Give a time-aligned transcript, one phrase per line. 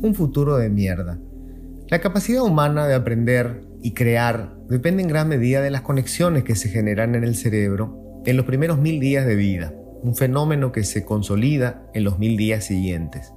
[0.00, 1.18] un futuro de mierda.
[1.88, 6.54] La capacidad humana de aprender y crear depende en gran medida de las conexiones que
[6.54, 9.72] se generan en el cerebro en los primeros mil días de vida,
[10.02, 13.32] un fenómeno que se consolida en los mil días siguientes.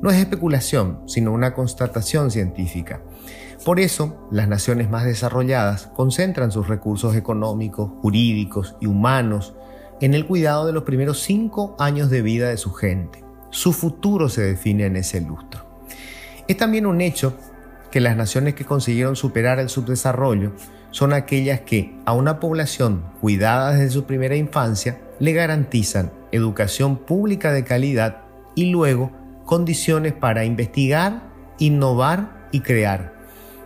[0.00, 3.02] No es especulación, sino una constatación científica.
[3.64, 9.54] Por eso, las naciones más desarrolladas concentran sus recursos económicos, jurídicos y humanos
[10.00, 13.24] en el cuidado de los primeros cinco años de vida de su gente.
[13.50, 15.71] Su futuro se define en ese lustro.
[16.52, 17.34] Es también un hecho
[17.90, 20.52] que las naciones que consiguieron superar el subdesarrollo
[20.90, 27.52] son aquellas que a una población cuidada desde su primera infancia le garantizan educación pública
[27.52, 28.24] de calidad
[28.54, 29.12] y luego
[29.46, 31.22] condiciones para investigar,
[31.58, 33.14] innovar y crear.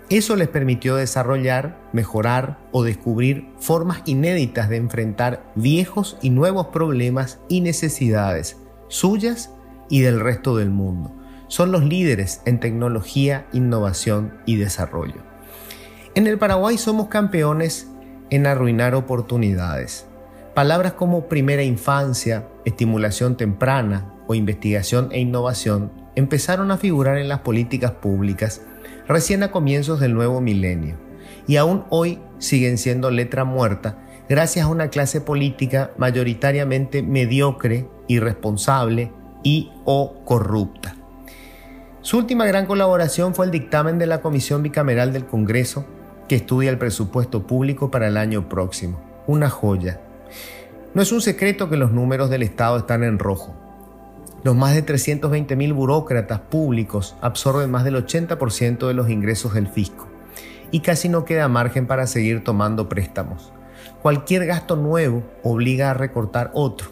[0.08, 7.40] Eso les permitió desarrollar, mejorar o descubrir formas inéditas de enfrentar viejos y nuevos problemas
[7.48, 9.50] y necesidades suyas
[9.90, 15.22] y del resto del mundo son los líderes en tecnología, innovación y desarrollo.
[16.14, 17.88] En el Paraguay somos campeones
[18.30, 20.06] en arruinar oportunidades.
[20.54, 27.40] Palabras como primera infancia, estimulación temprana o investigación e innovación empezaron a figurar en las
[27.40, 28.62] políticas públicas
[29.06, 30.96] recién a comienzos del nuevo milenio
[31.46, 39.12] y aún hoy siguen siendo letra muerta gracias a una clase política mayoritariamente mediocre, irresponsable
[39.42, 40.96] y o corrupta.
[42.06, 45.84] Su última gran colaboración fue el dictamen de la Comisión Bicameral del Congreso
[46.28, 49.00] que estudia el presupuesto público para el año próximo.
[49.26, 50.00] Una joya.
[50.94, 53.56] No es un secreto que los números del Estado están en rojo.
[54.44, 59.66] Los más de 320 mil burócratas públicos absorben más del 80% de los ingresos del
[59.66, 60.06] fisco
[60.70, 63.52] y casi no queda margen para seguir tomando préstamos.
[64.00, 66.88] Cualquier gasto nuevo obliga a recortar otro.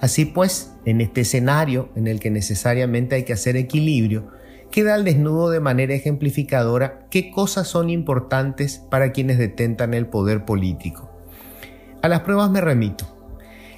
[0.00, 4.34] Así pues, en este escenario en el que necesariamente hay que hacer equilibrio,
[4.70, 10.44] queda al desnudo de manera ejemplificadora qué cosas son importantes para quienes detentan el poder
[10.44, 11.10] político.
[12.02, 13.06] A las pruebas me remito.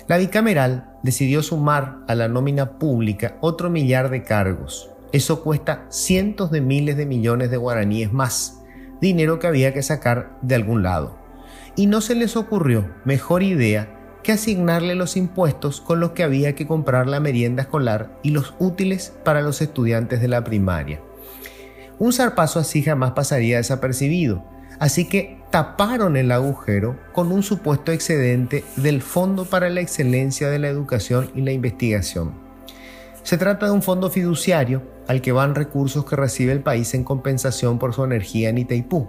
[0.06, 4.90] La bicameral decidió sumar a la nómina pública otro millar de cargos.
[5.12, 8.62] Eso cuesta cientos de miles de millones de guaraníes más,
[9.00, 11.18] dinero que había que sacar de algún lado.
[11.76, 13.97] Y no se les ocurrió mejor idea
[14.28, 18.54] que asignarle los impuestos con los que había que comprar la merienda escolar y los
[18.58, 21.00] útiles para los estudiantes de la primaria.
[21.98, 24.44] Un zarpazo así jamás pasaría desapercibido,
[24.80, 30.58] así que taparon el agujero con un supuesto excedente del Fondo para la Excelencia de
[30.58, 32.34] la Educación y la Investigación.
[33.22, 37.02] Se trata de un fondo fiduciario al que van recursos que recibe el país en
[37.02, 39.08] compensación por su energía en Itaipú,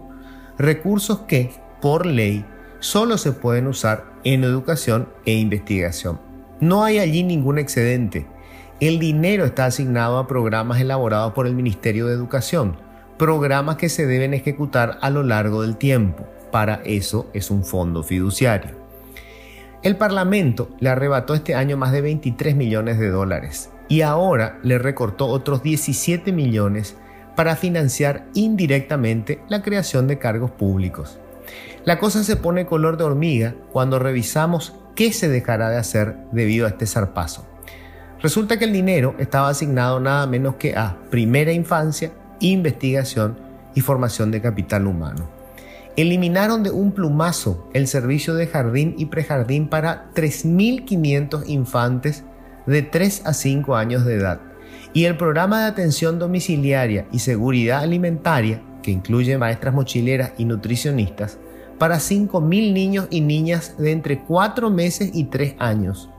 [0.57, 1.51] recursos que,
[1.81, 2.45] por ley,
[2.79, 6.19] solo se pueden usar en educación e investigación.
[6.59, 8.27] No hay allí ningún excedente.
[8.79, 12.77] El dinero está asignado a programas elaborados por el Ministerio de Educación,
[13.17, 16.27] programas que se deben ejecutar a lo largo del tiempo.
[16.51, 18.71] Para eso es un fondo fiduciario.
[19.81, 24.77] El Parlamento le arrebató este año más de 23 millones de dólares y ahora le
[24.77, 26.97] recortó otros 17 millones
[27.35, 31.19] para financiar indirectamente la creación de cargos públicos.
[31.85, 36.65] La cosa se pone color de hormiga cuando revisamos qué se dejará de hacer debido
[36.65, 37.45] a este zarpazo.
[38.21, 42.11] Resulta que el dinero estaba asignado nada menos que a primera infancia,
[42.41, 43.37] investigación
[43.75, 45.29] y formación de capital humano.
[45.95, 52.23] Eliminaron de un plumazo el servicio de jardín y prejardín para 3.500 infantes
[52.65, 54.41] de 3 a 5 años de edad
[54.93, 61.39] y el programa de atención domiciliaria y seguridad alimentaria, que incluye maestras mochileras y nutricionistas,
[61.77, 66.09] para 5.000 niños y niñas de entre 4 meses y 3 años.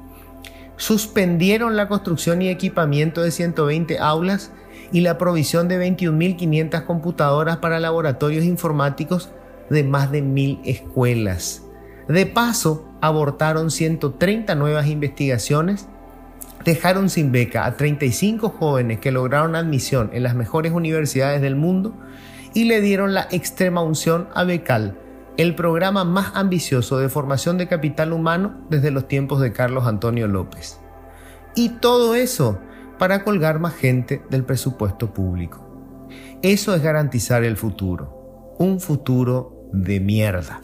[0.76, 4.52] Suspendieron la construcción y equipamiento de 120 aulas
[4.92, 9.30] y la provisión de 21.500 computadoras para laboratorios informáticos
[9.68, 11.62] de más de 1.000 escuelas.
[12.08, 15.86] De paso, abortaron 130 nuevas investigaciones,
[16.64, 21.94] dejaron sin beca a 35 jóvenes que lograron admisión en las mejores universidades del mundo
[22.54, 24.98] y le dieron la extrema unción a Becal,
[25.36, 30.28] el programa más ambicioso de formación de capital humano desde los tiempos de Carlos Antonio
[30.28, 30.80] López.
[31.54, 32.58] Y todo eso
[32.98, 35.66] para colgar más gente del presupuesto público.
[36.42, 40.60] Eso es garantizar el futuro, un futuro de mierda.